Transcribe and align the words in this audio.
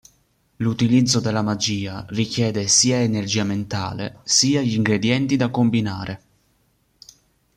L'utilizzo 0.55 1.19
della 1.19 1.43
magia 1.43 2.03
richiede 2.09 2.67
sia 2.67 2.97
energia 3.03 3.43
mentale, 3.43 4.17
sia 4.23 4.59
gli 4.61 4.73
ingredienti 4.73 5.35
da 5.35 5.49
combinare. 5.51 6.21